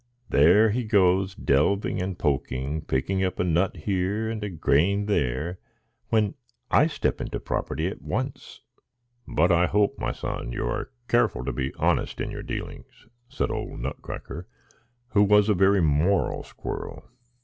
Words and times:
There 0.29 0.71
he 0.71 0.83
goes, 0.83 1.35
delving 1.35 2.01
and 2.01 2.17
poking, 2.17 2.81
picking 2.81 3.23
up 3.23 3.37
a 3.39 3.43
nut 3.43 3.77
here 3.77 4.31
and 4.31 4.43
a 4.43 4.49
grain 4.49 5.05
there, 5.05 5.59
when 6.09 6.33
I 6.71 6.87
step 6.87 7.21
into 7.21 7.39
property 7.39 7.85
at 7.85 8.01
once." 8.01 8.61
"But 9.27 9.51
I 9.51 9.67
hope, 9.67 9.99
my 9.99 10.11
son, 10.11 10.53
you 10.53 10.65
are 10.65 10.89
careful 11.07 11.45
to 11.45 11.53
be 11.53 11.71
honest 11.75 12.19
in 12.19 12.31
your 12.31 12.41
dealings," 12.41 13.05
said 13.29 13.51
old 13.51 13.79
Nutcracker, 13.79 14.47
who 15.09 15.21
was 15.21 15.49
a 15.49 15.53
very 15.53 15.81
moral 15.83 16.41
squirrel. 16.41 17.03